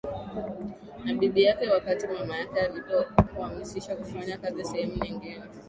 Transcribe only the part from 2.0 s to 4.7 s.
mama yake alipo hamishwa kufanya kazi